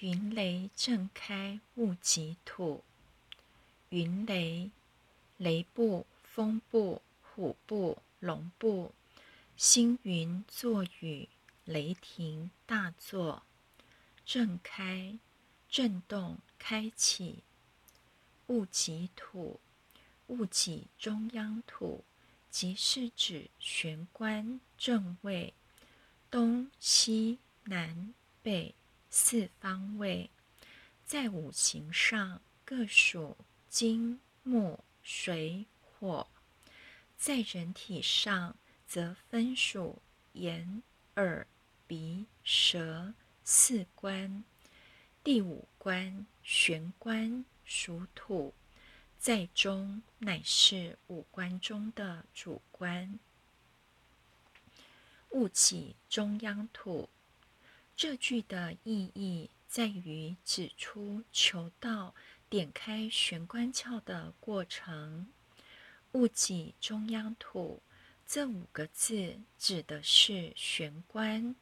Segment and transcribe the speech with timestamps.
[0.00, 2.84] 云雷震开物极土。
[3.88, 4.70] 云雷，
[5.38, 8.92] 雷部、风部、虎部、龙部，
[9.56, 11.28] 星云作雨，
[11.64, 13.42] 雷霆大作，
[14.26, 15.18] 震开，
[15.70, 17.42] 震动，开启。
[18.48, 19.58] 物极土，
[20.26, 22.04] 物极中央土，
[22.50, 25.54] 即是指玄关正位，
[26.30, 28.74] 东西南北
[29.18, 30.28] 四方位，
[31.06, 33.34] 在五行上各属。
[33.66, 36.26] 金木水火，
[37.16, 38.56] 在人体上
[38.86, 40.02] 则分属
[40.34, 40.82] 眼、
[41.14, 41.46] 耳、
[41.86, 44.44] 鼻、舌四关。
[45.24, 48.52] 第五关玄关属土，
[49.18, 53.18] 在中乃是五官中的主关。
[55.30, 57.08] 戊己中央土，
[57.96, 62.14] 这句的意义在于指出求道。
[62.48, 65.26] 点开玄关窍的过程，
[66.12, 67.82] 戊己中央土
[68.24, 71.56] 这五个字指的是玄关。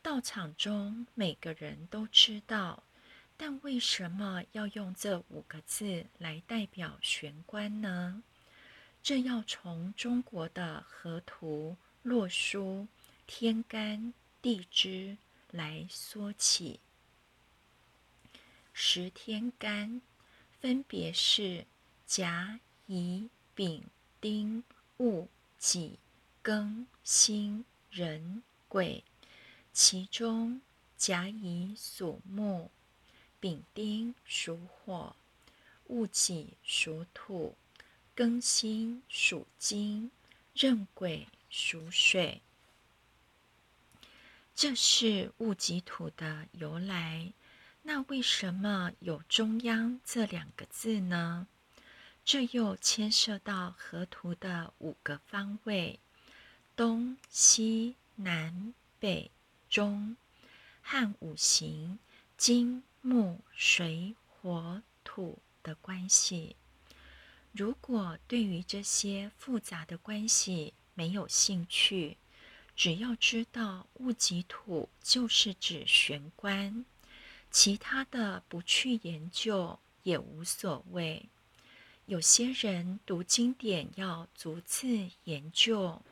[0.00, 2.84] 道场中每个人都知道，
[3.36, 8.22] 但为什么要用这五个字来代表玄关呢？
[9.02, 12.86] 这要从中国的河图、洛书、
[13.26, 15.16] 天干、地支
[15.52, 16.80] 来说起。
[18.72, 20.02] 十天干。
[20.60, 21.66] 分别是
[22.06, 23.82] 甲、乙、丙、
[24.20, 24.62] 丁、
[24.98, 25.26] 戊、
[25.58, 25.98] 己、
[26.40, 29.02] 庚、辛、壬、癸。
[29.72, 30.62] 其中
[30.96, 32.70] 甲、乙属木，
[33.40, 35.16] 丙丁属火，
[35.88, 37.56] 戊己属土，
[38.14, 40.12] 庚辛属金，
[40.54, 42.40] 壬癸属水。
[44.54, 47.32] 这是戊己土的由来。
[47.82, 51.48] 那为什么有“中央”这两个字呢？
[52.24, 55.98] 这又牵涉到河图的五个方位：
[56.76, 59.32] 东西南北
[59.68, 60.16] 中，
[60.80, 61.98] 和五行
[62.36, 66.54] 金木水火土的关系。
[67.50, 72.16] 如果对于这些复杂的关系没有兴趣，
[72.82, 76.84] 只要知道戊己土就是指玄关。
[77.48, 81.28] 其他的不去研究也无所谓。
[82.06, 86.02] 有些人读经典要逐字研究，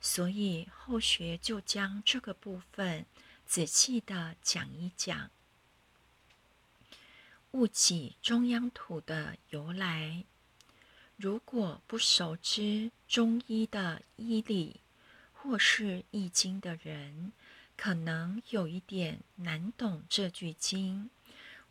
[0.00, 3.04] 所以后学就将这个部分
[3.44, 5.30] 仔细的讲一讲。
[7.50, 10.24] 戊己中央土的由来，
[11.18, 14.80] 如果不熟知中医的医理
[15.44, 17.32] 或是易经的人。
[17.76, 21.10] 可能有一点难懂这句经，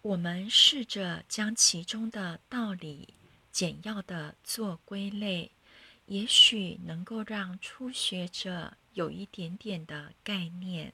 [0.02, 3.14] 我们试着将其中的道理
[3.52, 5.52] 简要的做归类，
[6.08, 10.94] 也许能够让初学者有一点点的概念。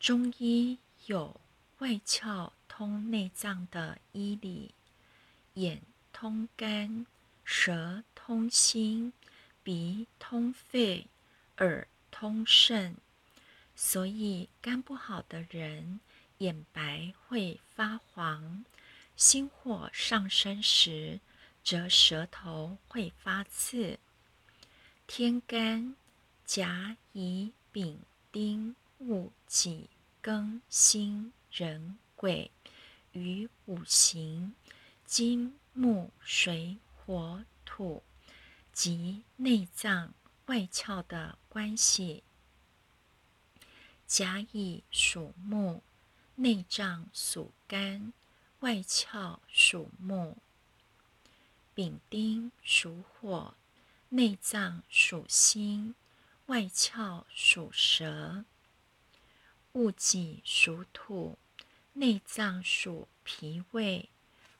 [0.00, 1.40] 中医有
[1.78, 4.74] 外窍通内脏的医理，
[5.54, 5.80] 眼
[6.12, 7.06] 通肝，
[7.44, 9.12] 舌通心，
[9.62, 11.06] 鼻通肺，
[11.58, 12.96] 耳通肾。
[13.74, 16.00] 所以，肝不好的人，
[16.38, 18.64] 眼白会发黄；
[19.16, 21.20] 心火上升时，
[21.64, 23.98] 则舌头会发刺。
[25.06, 25.94] 天干
[26.44, 29.88] 甲、乙、丙、丁、戊、己、
[30.22, 32.50] 庚、辛、壬、癸
[33.12, 34.54] 与五行
[35.04, 38.02] 金、木、水、火、土
[38.72, 40.14] 及内脏
[40.46, 42.22] 外窍的关系。
[44.06, 45.82] 甲乙属木，
[46.34, 48.12] 内脏属肝，
[48.60, 50.36] 外窍属木；
[51.74, 53.54] 丙丁属火，
[54.10, 55.94] 内脏属心，
[56.46, 58.44] 外窍属舌；
[59.72, 61.38] 戊己属土，
[61.94, 64.10] 内脏属脾胃，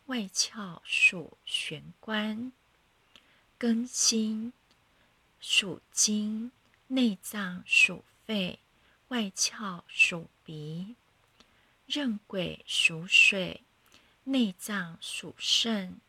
[0.06, 2.52] 外窍属玄关；
[3.62, 4.52] 庚辛
[5.38, 6.50] 属金，
[6.88, 8.58] 内脏属肺。
[9.06, 10.96] 外窍属鼻，
[11.86, 13.62] 壬癸属水，
[14.24, 16.00] 内脏属肾，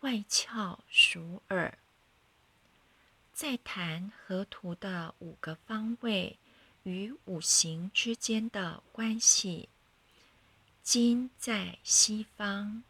[0.00, 1.76] 外窍属耳。
[3.34, 6.38] 再谈河图的五个方位
[6.84, 9.68] 与五行之间的关系：
[10.82, 12.82] 金在西方，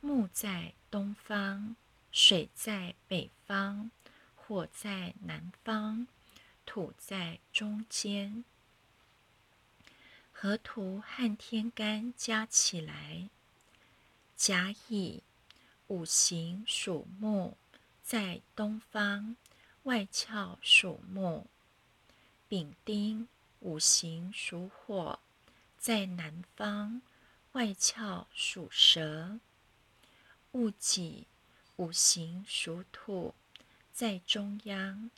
[0.00, 1.76] 木在东方，
[2.10, 3.90] 水在北方，
[4.34, 6.06] 火在南方，
[6.64, 8.44] 土在中间。
[10.32, 13.28] 河图和天干加起来。
[14.36, 15.22] 甲乙
[15.88, 17.56] 五行属木，
[18.04, 19.36] 在东方，
[19.82, 21.46] 外窍属木；
[22.48, 23.26] 丙丁
[23.60, 25.18] 五行属火，
[25.76, 27.02] 在南方，
[27.52, 29.40] 外窍属蛇；
[30.52, 31.26] 戊己
[31.78, 33.34] 五行属土，
[33.92, 35.10] 在中央，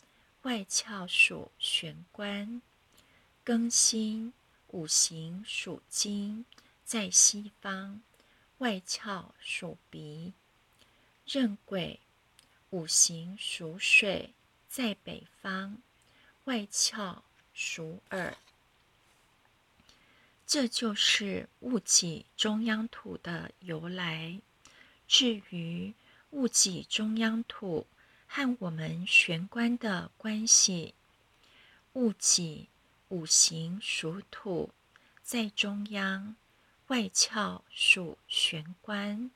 [0.43, 2.61] 外窍属玄关；
[3.43, 4.35] 庚辛
[4.69, 6.45] 五行属金，
[6.85, 8.03] 在西方，
[8.59, 10.33] 外窍属鼻；
[11.25, 11.99] 壬癸
[12.69, 14.35] 五行属水，
[14.69, 15.79] 在北方，
[16.45, 17.23] 外窍
[17.55, 18.37] 属耳。
[20.47, 24.43] 这就是戊己中央土的由来。
[25.09, 25.95] 至于
[26.31, 27.87] 戊己中央土
[28.27, 30.95] 和我们玄关的关系，
[31.93, 32.69] 戊己
[33.09, 34.71] 五行属土，
[35.23, 36.37] 在中央，
[36.87, 39.31] 外窍属玄关。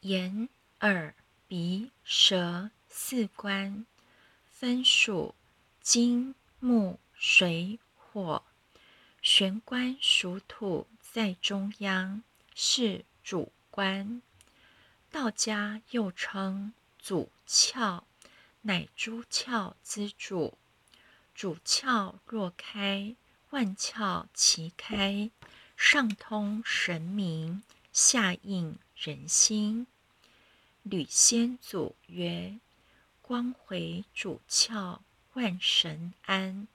[0.00, 0.48] 眼、
[0.80, 1.14] 耳、
[1.46, 3.86] 鼻、舌四关，
[4.50, 5.34] 分属
[5.80, 8.42] 金、木、水、火。
[9.22, 12.22] 玄关属土，在中央，
[12.54, 14.22] 是主关。
[15.10, 18.04] 道家又称主窍，
[18.62, 20.56] 乃诸窍之主。
[21.34, 23.16] 主窍若开，
[23.50, 25.30] 万窍齐开，
[25.76, 27.62] 上通神明，
[27.92, 29.86] 下应人心。
[30.82, 32.58] 吕先祖曰
[33.20, 35.00] ：“光回主窍，
[35.32, 36.68] 万神安。”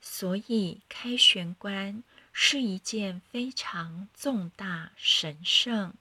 [0.00, 2.02] 所以，开玄关
[2.32, 5.94] 是一件非常重大、神圣、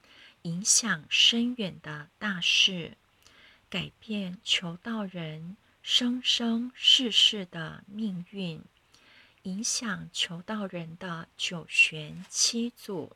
[0.44, 2.98] 影响深远的大事，
[3.70, 8.64] 改变求道人生生世世的命运，
[9.44, 13.16] 影响求道人的九玄七祖，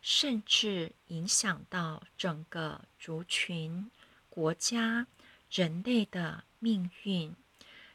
[0.00, 3.90] 甚至影响到整个族群、
[4.28, 5.06] 国家、
[5.50, 7.34] 人类的命运。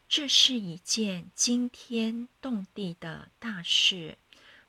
[0.09, 4.17] 这是一件惊天动地的大事，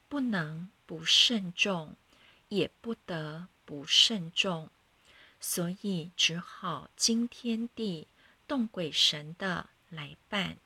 [0.09, 1.97] 不能不慎重，
[2.49, 4.71] 也不得不慎重，
[5.39, 8.09] 所以只好惊天地
[8.47, 10.57] 动鬼神的来办。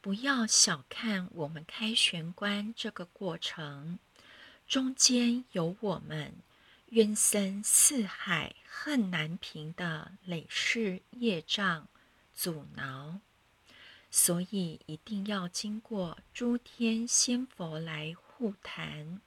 [0.00, 4.00] 不要小看我们开玄关这个过程，
[4.66, 6.34] 中间有我们
[6.86, 11.86] 冤深似海、恨难平的累世业障。
[12.34, 13.20] 阻挠，
[14.10, 19.20] 所以一定要经过诸天仙佛来护谈，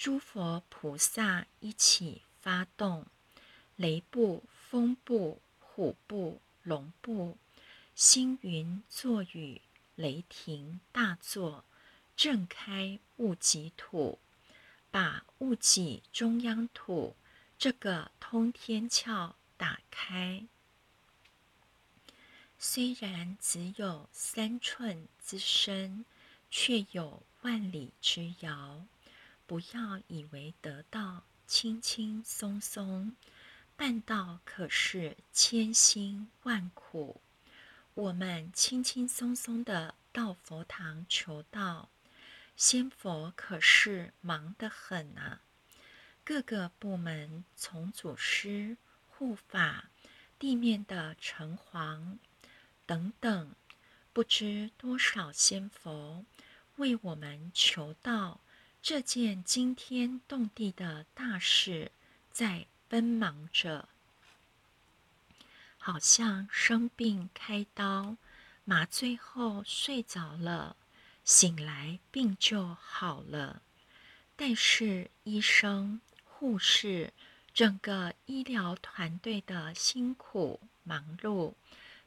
[0.00, 3.04] 诸佛菩萨一起发动，
[3.76, 7.36] 雷部、风部、虎部、龙部，
[7.94, 9.60] 星云作雨，
[9.96, 11.66] 雷霆大作，
[12.16, 14.18] 震开戊己土，
[14.90, 17.14] 把戊己中央土
[17.58, 20.46] 这个通天窍打开。
[22.58, 26.06] 虽然只有三寸之深，
[26.50, 28.86] 却有万里之遥。
[29.50, 33.16] 不要以为得道轻轻松松，
[33.76, 37.20] 办道可是千辛万苦。
[37.94, 41.88] 我们轻轻松松的到佛堂求道，
[42.54, 45.40] 仙佛可是忙得很啊！
[46.22, 48.76] 各个部门从祖师、
[49.08, 49.90] 护法、
[50.38, 52.18] 地面的城隍。
[52.86, 53.52] 等等，
[54.12, 56.24] 不知多少仙佛
[56.76, 58.38] 为我们求道
[58.82, 61.92] 这件惊天动地的大事，
[62.30, 63.88] 在奔忙着，
[65.76, 68.16] 好像生病开刀，
[68.64, 70.76] 麻醉后睡着了，
[71.24, 73.62] 醒来病就好了。
[74.34, 77.12] 但是医生、护士，
[77.52, 81.52] 整个医疗团队的辛苦忙碌。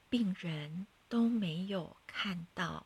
[0.10, 2.86] 病人都没有看到，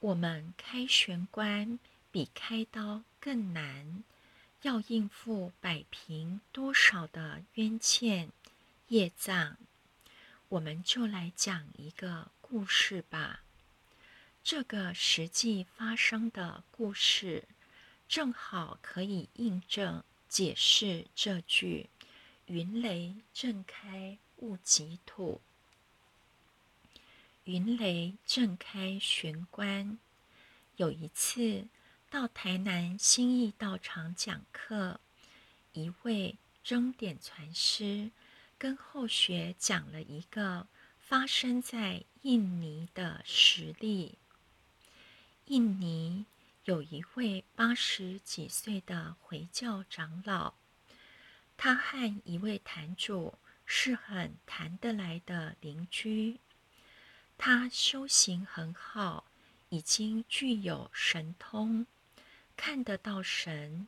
[0.00, 1.78] 我们开玄关
[2.14, 4.04] 比开刀更难，
[4.62, 8.30] 要应付摆平多少的冤欠
[8.86, 9.56] 业障。
[10.48, 13.42] 我们就来讲一个故事吧。
[14.44, 17.48] 这个实际发生的故事，
[18.06, 21.90] 正好可以印证解释这句
[22.46, 25.40] “云雷震开物己土”。
[27.42, 29.98] 云雷震开玄关。
[30.76, 31.68] 有一次
[32.14, 35.00] 到台南新义道场讲课，
[35.72, 38.12] 一位征典传师
[38.56, 40.68] 跟后学讲了一个
[41.00, 44.14] 发生在印尼的实例。
[45.46, 46.24] 印尼
[46.66, 50.54] 有一位八十几岁的回教长老，
[51.56, 53.34] 他和一位坛主
[53.66, 56.38] 是很谈得来的邻居。
[57.36, 59.24] 他修行很好，
[59.70, 61.84] 已经具有神通，
[62.56, 63.86] 看得到神。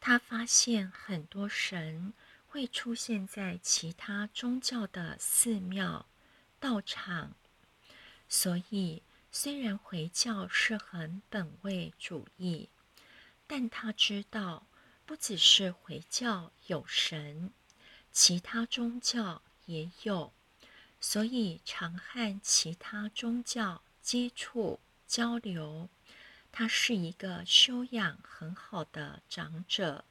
[0.00, 2.12] 他发现很多神
[2.48, 6.06] 会出现在其他宗教的寺庙、
[6.60, 7.32] 道场，
[8.28, 12.68] 所以虽然回教是很本位主义，
[13.46, 14.66] 但他知道
[15.04, 17.50] 不只是回教有神，
[18.12, 20.32] 其他宗教也有，
[21.00, 25.88] 所以常和其他宗教接触交流。
[26.58, 30.06] 他是一个修养很好的长者。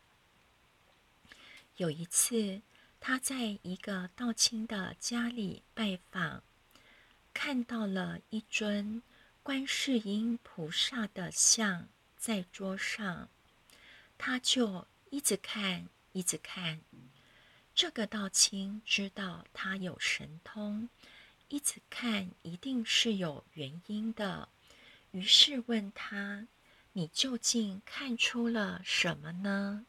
[1.78, 2.62] 有一次，
[3.00, 6.44] 他在一个道亲的家里拜访，
[7.34, 9.02] 看到了一尊
[9.42, 13.28] 观世音菩萨的像在桌上，
[14.16, 16.80] 他就一直看，一直看。
[17.74, 20.90] 这个道亲知道他有神通，
[21.48, 24.48] 一直看一定是有原因的。
[25.16, 26.46] 于是问他
[26.92, 29.86] ：“你究竟看出了什么呢？”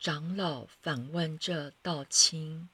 [0.00, 2.70] 长老反问这道亲：“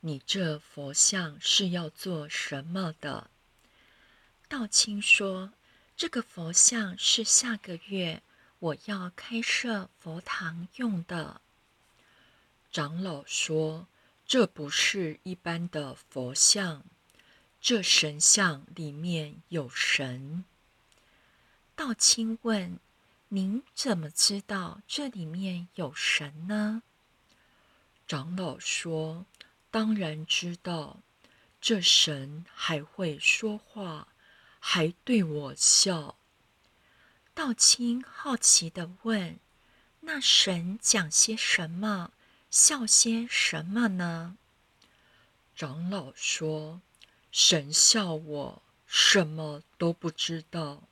[0.00, 3.30] 你这佛像是要做什么的？”
[4.50, 5.52] 道亲说
[5.96, 8.20] ：“这个佛像是下个月
[8.58, 11.40] 我要开设佛堂用的。”
[12.72, 13.86] 长老说
[14.26, 16.84] ：“这不是一般的佛像。”
[17.60, 20.44] 这神像里面有神。
[21.76, 22.78] 道清问
[23.28, 26.82] ：“您怎么知道这里面有神呢？”
[28.08, 29.26] 长老说
[29.70, 31.00] ：“当然知道，
[31.60, 34.08] 这神还会说话，
[34.58, 36.16] 还对我笑。”
[37.34, 39.38] 道清好奇的问
[40.00, 42.12] ：“那神讲些什么，
[42.50, 44.38] 笑些什么呢？”
[45.54, 46.80] 长老说。
[47.32, 50.82] 神笑我什么都不知道。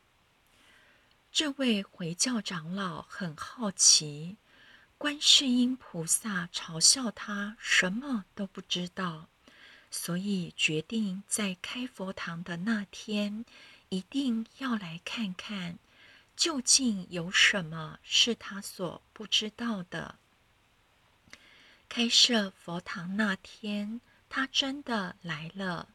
[1.32, 4.36] 这位回教长老很好奇，
[4.96, 9.28] 观世音菩萨嘲笑他什么都不知道，
[9.90, 13.44] 所以决定在开佛堂的那天，
[13.88, 15.78] 一定要来看看，
[16.36, 20.16] 究竟有什么是他所不知道的。
[21.88, 25.88] 开设佛堂那天，他真的来了。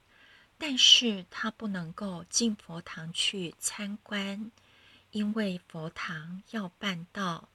[0.66, 4.50] 但是他不能够进佛堂去参观，
[5.12, 7.50] 因为佛堂要办道。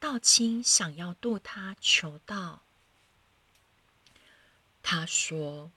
[0.00, 2.62] 道清想要渡他求道，
[4.82, 5.70] 他说：“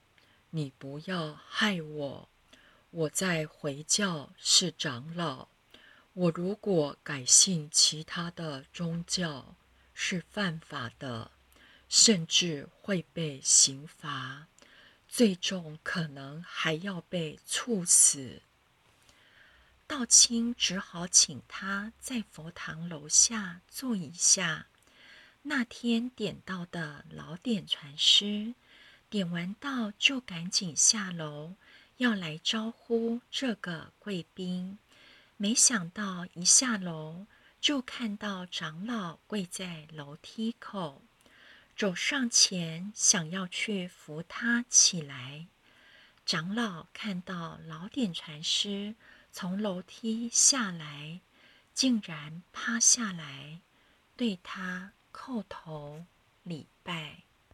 [0.48, 2.28] 你不要害我，
[2.88, 5.48] 我在回教是长老，
[6.14, 9.54] 我如果改信其他的宗教
[9.92, 11.30] 是犯法的，
[11.90, 14.46] 甚至会被刑罚。”
[15.16, 18.42] 最终可能还要被处死。
[19.86, 24.66] 道清只好请他在佛堂楼下坐一下。
[25.40, 28.52] 那天点到的老点传师，
[29.08, 31.54] 点完道就赶紧下楼，
[31.96, 34.78] 要来招呼这个贵宾。
[35.38, 37.24] 没想到一下楼，
[37.58, 41.05] 就看到长老跪在楼梯口。
[41.76, 45.46] 走上前，想要去扶他起来。
[46.24, 48.94] 长老看到老点禅师
[49.30, 51.20] 从楼梯下来，
[51.74, 53.60] 竟然趴下来，
[54.16, 56.06] 对他叩头
[56.42, 57.25] 礼拜。